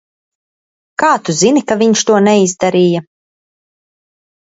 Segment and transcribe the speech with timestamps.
[1.03, 3.07] Kā tu zini, ka viņš to neizdarīja?